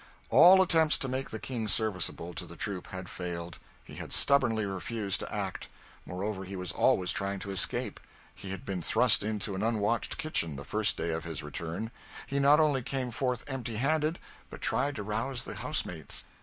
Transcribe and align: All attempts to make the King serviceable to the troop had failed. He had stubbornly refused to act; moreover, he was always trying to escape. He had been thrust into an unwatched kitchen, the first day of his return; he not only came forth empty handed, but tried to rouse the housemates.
All 0.31 0.63
attempts 0.63 0.97
to 0.97 1.07
make 1.07 1.29
the 1.29 1.37
King 1.37 1.67
serviceable 1.67 2.33
to 2.33 2.47
the 2.47 2.55
troop 2.55 2.87
had 2.87 3.07
failed. 3.07 3.59
He 3.83 3.97
had 3.97 4.11
stubbornly 4.11 4.65
refused 4.65 5.19
to 5.19 5.31
act; 5.31 5.67
moreover, 6.07 6.43
he 6.43 6.55
was 6.55 6.71
always 6.71 7.11
trying 7.11 7.37
to 7.37 7.51
escape. 7.51 7.99
He 8.33 8.49
had 8.49 8.65
been 8.65 8.81
thrust 8.81 9.21
into 9.21 9.53
an 9.53 9.61
unwatched 9.61 10.17
kitchen, 10.17 10.55
the 10.55 10.65
first 10.65 10.97
day 10.97 11.11
of 11.11 11.23
his 11.23 11.43
return; 11.43 11.91
he 12.25 12.39
not 12.39 12.59
only 12.59 12.81
came 12.81 13.11
forth 13.11 13.43
empty 13.45 13.75
handed, 13.75 14.17
but 14.49 14.59
tried 14.59 14.95
to 14.95 15.03
rouse 15.03 15.43
the 15.43 15.53
housemates. 15.53 16.23